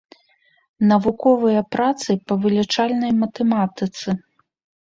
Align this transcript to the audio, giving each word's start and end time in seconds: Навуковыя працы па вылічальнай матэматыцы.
Навуковыя 0.91 1.61
працы 1.77 2.09
па 2.31 2.39
вылічальнай 2.47 3.11
матэматыцы. 3.21 4.07